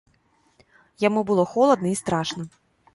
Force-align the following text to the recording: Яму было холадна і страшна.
Яму 1.07 1.25
было 1.29 1.47
холадна 1.55 1.87
і 1.95 2.01
страшна. 2.05 2.43